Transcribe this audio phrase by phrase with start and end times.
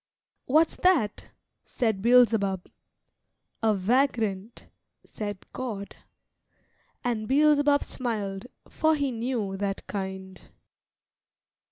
[0.47, 1.27] "What's that?"
[1.63, 2.65] said Beelzebub.
[3.61, 4.65] "A vagrant,"
[5.05, 5.95] said God.
[7.03, 10.41] And Beelzebub smiled, for he knew that kind.